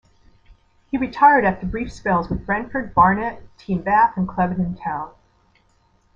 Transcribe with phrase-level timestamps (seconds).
[0.89, 5.11] He retired after brief spells with Brentford, Barnet, Team Bath and Clevedon Town.